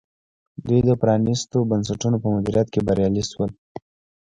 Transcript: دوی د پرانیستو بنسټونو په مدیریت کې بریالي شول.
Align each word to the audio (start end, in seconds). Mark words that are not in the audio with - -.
دوی 0.67 0.81
د 0.85 0.91
پرانیستو 1.01 1.57
بنسټونو 1.69 2.17
په 2.23 2.27
مدیریت 2.35 2.67
کې 2.73 2.85
بریالي 2.87 3.23
شول. 3.31 3.51